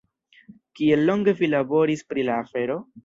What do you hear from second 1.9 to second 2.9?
pri la afero?